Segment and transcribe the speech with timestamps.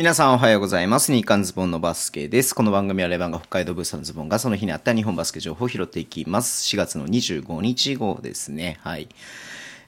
[0.00, 1.12] 皆さんおはようございます。
[1.12, 2.54] 日刊ズボンのバスケです。
[2.54, 6.66] この番組はレバンが北海道ブースのズボンがその日にあった日本バスケ情報を拾っていきます。
[6.74, 8.78] 4月の25日号ですね。
[8.80, 9.10] はい。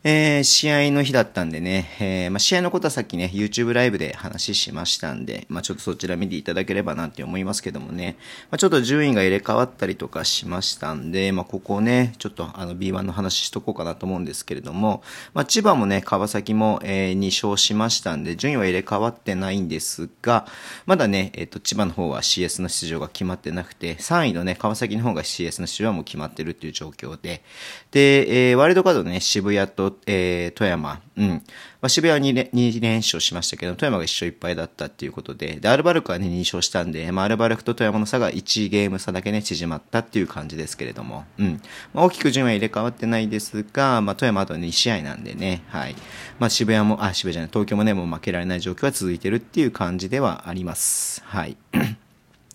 [0.04, 8.16] えー、試合の日だったんでね、えー、まあ、試合のことはさっきね、YouTube ライブで話しましたんで、まあ、ちょっとそちら見ていただければなって思いますけどもね、
[8.50, 20.46] まあ、ちょっと順位が入れ替わったりとかしましたんで、まあ、ここね、ちょっとあの B1 の話しとこうかなと思うんですけれども、ま、千葉もね、川崎も、えー、2勝しましたんで、順位は入れ替わってないんですが、
[20.84, 27.44] まだね、えっ、と、千葉の方は CS の出場が決まってなくて、3位のね、川崎の方が CS の出場はもう決まってるっていう状況で、
[27.92, 31.28] で、えー、ワイルドカードね、渋谷と、えー、富山、うん。
[31.28, 31.42] ま
[31.82, 41.62] あ、渋谷は 2, 2連勝しましたけど、富山が1勝1敗だったっていうことで、で、アルバルクはね、2勝したんで、まあ、アルバルクと富山の差が1ゲーム差だけね、縮まったっていう感じですけれども、うん。
[41.92, 45.94] まあ、大きく順位は入れ替わってないですが、まあ、富山あと2試合なんでね、はい。
[46.38, 51.22] まあ、渋谷も、あ、渋谷じゃない、東京もね、もう負けられない状況は続いてるっていう感じではあります。
[51.24, 51.56] はい。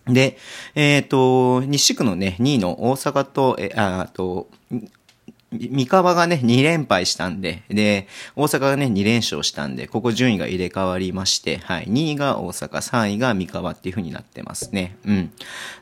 [0.07, 0.37] で、
[0.75, 4.49] えっ、ー、と、西区のね、2位の大阪と、え、あと、
[5.51, 14.97] 三河がね、2連敗したんで、で、大阪がね、2連勝したんで、ここ順位が入れ替わりまして、はい、2位が大阪、3位が三河っていう風になってますね。
[15.05, 15.31] うん。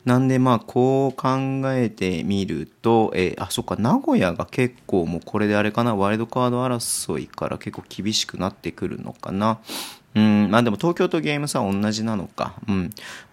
[0.06, 1.38] なんで、まあ、こう考
[1.74, 9.60] えてみると、えー、あ、そっか、名古屋が結構もうこれであれかな、ワイルドカード争いから結構厳しくなってくるのかな。
[10.16, 12.56] うん、まあでも東京とゲーム差は同じなのか。
[12.68, 12.84] うん。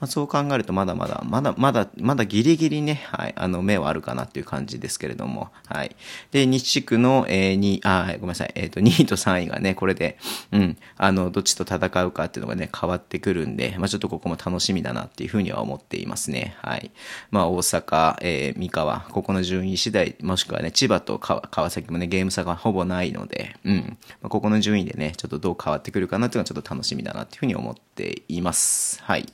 [0.00, 5.94] まあ、そう考えるとまだまだ、まだまだ、まだギリギリね、はい、あの、目はあるかなっていう感じですけれども、はい。
[6.32, 10.18] で、西地区の、えー、2、あ、ごめんなさい、えっ、ー、と、2位と3位がね、これで、
[10.50, 16.56] うん、あの、どっちと戦うかっていうのがね、変わってくるんで、まあちょっとここも楽しみだなっていうふうには思っていますね。
[16.62, 16.90] はい。
[17.30, 23.98] まあ大阪、えー、三河、ここの順位次第、もしくはね、千葉と川崎もね、ゲーム差がほぼないので、うん。
[24.20, 29.00] まあ、ここの順位でね、ちょっとどう変わってくるかなっていうのはちょっと楽しみだなっていうふうに思っています。
[29.02, 29.26] はい。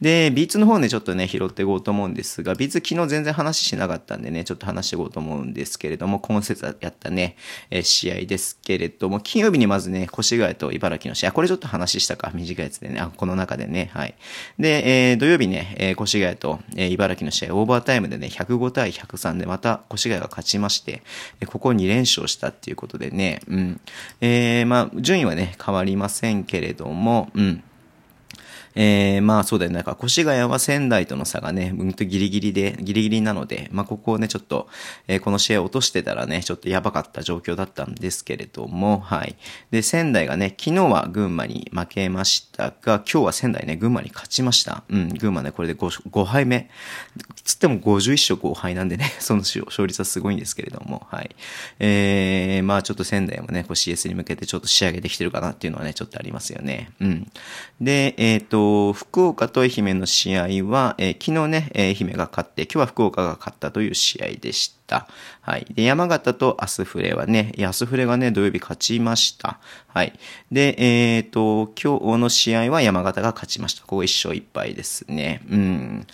[0.00, 7.36] で、ビーツの方ね、ちょっとね、拾っていこうと思うんですが、ビーツ昨日全然話しなかったんでね、ちょっと話していこうと思うんですけれども、今節やったね、
[7.70, 14.14] えー、試合ですけれども、金曜日にまずね、越谷と茨城の試合、これちょっと話したか、短いやつでね、あ、この中でね、はい。
[14.58, 21.02] で、えー、土曜日ね、えー、越谷と、えー、茨城の試合、オーバータイムでね、105対103でまた越谷が勝ちまして、
[21.46, 23.80] ここ2連勝したっていうことでね、うん。
[24.20, 27.62] えー、まあ、順位はね、変わりませんけれども、うん。
[28.76, 29.76] えー、まあそうだよね。
[29.76, 34.68] なんか越谷は仙台との差がね、うんとギリギリで、ギリギリなので、まあここをね、ちょっと、
[35.08, 39.36] えー、この試合を落としてたらね、ちょっとやばかった状況だったんですけれども、はい。
[39.70, 44.84] で、仙台がね、昨日は群馬に負けましたが、今日は仙台ね、群馬に勝ちました。
[44.90, 46.68] うん、群馬ね、これで 5, 5敗目。
[47.44, 51.34] つっても51勝5敗なんでね、 その勝率はすごいんですけれども、はい。
[51.78, 56.90] えー、まあちょっと仙台もね、こう CS に向けてちょっと仕上げてきてるかなっていうのはね、ちょっとありますよね。
[57.00, 57.30] うん。
[57.80, 65.08] で、えっ、ー、と、福岡と愛媛の試合は、えー、昨日ね、愛媛が勝って、今日は福岡が勝ったという試合でした。
[65.40, 65.66] はい。
[65.70, 69.58] で、山形とアスフレはね、アスフレがね、土曜日勝ちました。
[69.88, 70.18] はい。
[70.50, 73.82] で、えっ、ー、と、今日の試合は山形が勝ちました。
[73.82, 75.42] ここ1勝1敗ですね。
[75.50, 76.06] うん。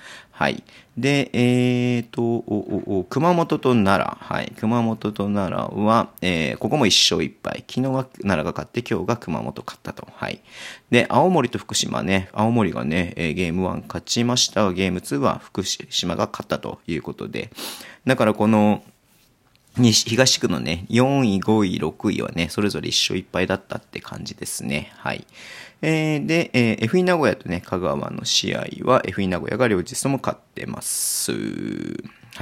[0.42, 0.64] はい。
[0.98, 4.16] で、えっ、ー、とおお、熊本と奈良。
[4.18, 4.52] はい。
[4.58, 7.64] 熊本と奈良は、えー、ここも1勝1敗。
[7.70, 10.08] 昨日は奈良が勝って、今日が熊本勝ったと。
[10.12, 10.40] はい。
[10.90, 17.52] で、青森と福島ね、青森がねえ、ゲーム1勝ちました、ゲーム2は福島が勝ったということで、
[18.04, 18.82] だからこの、
[19.76, 24.92] 東区のね、4位、5位、6位はね、それぞれ一勝一敗だったって感じですね。
[24.96, 25.26] はい。
[25.80, 31.32] えー、で、えー、FE 名古屋とね、香川の試合は FE 名古屋が両日とも勝ってます。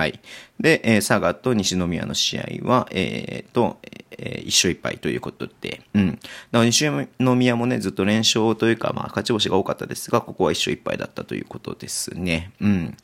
[0.01, 0.19] はい。
[0.59, 3.77] で、えー、佐賀と西宮の試合は、えー、と、
[4.13, 6.13] えー、一勝一敗ということで、うん。
[6.13, 6.89] だから西
[7.19, 12.53] 宮もね、ずっと連勝というか、まあ、勝ち星が多かったですが、ここは一勝一敗だったということですね。
[12.63, 12.97] うん。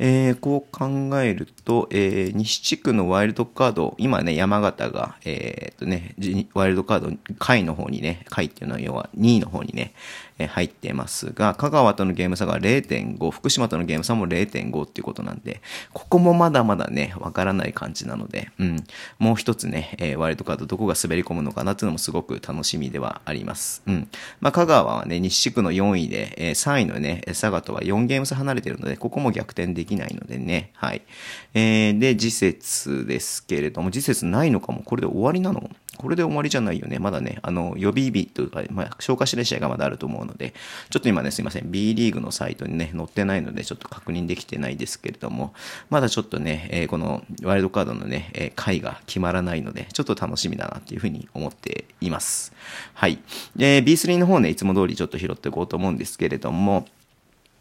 [0.00, 0.88] えー、こう考
[1.20, 6.16] えると、えー、西地区のワイルドカード、今ね、山形が、えー、とね、
[6.54, 9.94] ワイルドカード、下位の方にね、下位っていうのは要は2位の方にね、
[10.40, 15.60] え入ってますが、香川とのゲーム差が0.5、福島とのゲーム差も0.5っていうことなんで、
[15.92, 18.84] ここもまだまだね、わからない感じなので、うん、
[19.18, 23.82] もう一つね、えー、ワイルドカードどこが滑り込むのかなっていうのもすごく楽しみではあります。
[23.86, 24.08] うん。
[24.40, 31.02] まあ、香川はね、西地区の4位で、えー、3位のね、佐賀とは4ゲーム差離れてるので、ここも逆転できないのでね、はい。
[31.52, 35.68] えー、で、次節ですけれども、次節ないのかも、これで終わりなの？
[36.00, 36.98] これで終わりじゃないよね。
[36.98, 40.54] まだね、あの、予備日というか、まあ、消化してる試合がまだあると思うので、
[40.88, 41.70] ちょっと今ね、すいません。
[41.70, 45.52] B リーグのサイトにね、載ってないので、ちょっと確認できてないですけれども、
[45.90, 52.54] まだちょっとね、えー、このワイルドカードのね、えー、回が決まらないので、ちょっと楽しみだなっていうふうに思っています。
[52.94, 53.18] はい。
[53.54, 56.86] で、B3 の方ね、いつも通りちょっと拾っていこうと思うんですけれども、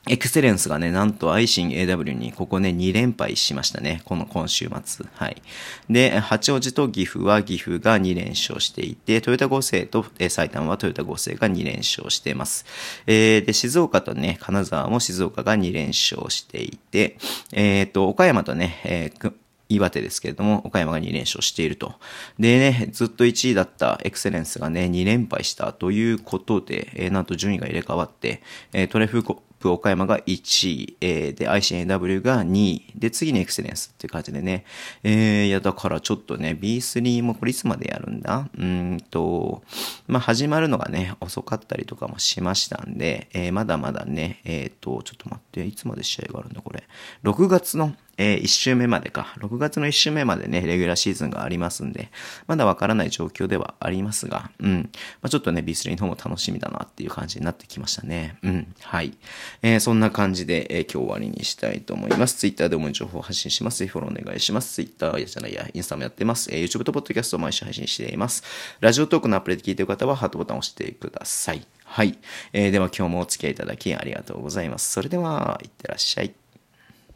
[0.08, 4.02] エクセレンスがね、なんとアイシン AW にここね、2連敗しましたね。
[4.06, 5.06] この今週末。
[5.14, 5.42] はい。
[5.90, 12.66] で、八王子と岐阜は岐阜が2連勝していて、トヨタ合成と、え、埼玉はトヨタ合成が2連勝しています。
[13.08, 17.18] えー、で、静岡とね、金沢も静岡が2連勝していて、
[17.52, 19.34] えっ、ー、と、岡山とね、えー
[19.72, 21.94] 岩手ですけれども、岡山が2連勝していると。
[22.40, 28.42] でね、ずっと1位だったエクセレンスがね、2連敗したということで、えー、なんと順位が入れ替わって、
[28.74, 29.24] えー、トレフ
[29.60, 34.66] プ岡山が1位、えー、で、ICNW が2位、で、次にエクセレンスっていう感じでね、
[35.04, 38.50] えー、いや、だからちょっとね、B3 もこれいつまでやるんだ？
[38.58, 39.64] うんと、
[40.08, 46.84] まあ、始まるのがね、遅かったりとかもしましたんで、えー、まだまだね、えっ、ー、と、ちょっと待って、いつまで試合があるんだ、これ。
[47.24, 52.12] 6月のえー、1週目までか、6月の1週目までね、レギュラーシーズンがありますんで、
[52.48, 54.90] まだわからない状況ではありますが、うん。
[55.22, 58.38] まあ、ちょっとね、B3 の方も楽しみだなっていう感じになってきましたね。
[58.44, 58.76] うん。
[58.82, 59.18] はい。
[59.62, 62.36] えー、そんな感じで、えー、今日終わりにしたいと思います。
[62.36, 63.80] Twitter でも情報を発信します。
[63.80, 64.74] ぜひフォローお願いします。
[64.74, 66.50] Twitter やじゃないや、インスタもやってます。
[66.52, 68.44] えー、YouTube と Podcast を毎週配信しています。
[68.82, 71.66] ラジオトークのアプリで聞いている方は、ハートボタンを押してください。
[71.86, 72.18] はい。
[72.52, 74.92] えー、では今日もお付き合いいただきありがとうございます。
[74.92, 76.34] それでは、いってらっしゃい。